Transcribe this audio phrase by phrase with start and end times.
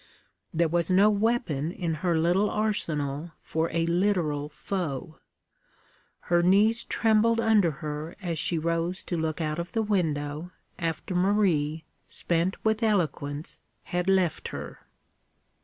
[0.51, 5.19] There was no weapon in her little arsenal for a literal foe.
[6.21, 11.13] Her knees trembled under her as she rose to look out of the window, after
[11.13, 14.79] Marie, spent with eloquence, had left her.